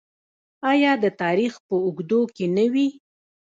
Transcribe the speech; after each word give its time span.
آیا 0.71 0.91
د 1.03 1.05
تاریخ 1.21 1.53
په 1.67 1.75
اوږدو 1.85 2.21
کې 2.35 2.45
نه 2.55 2.65
وي؟ 2.73 2.87